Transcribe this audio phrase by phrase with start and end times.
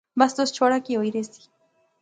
[0.19, 1.41] بس تس چھوڑا، کی ہوئی رہسی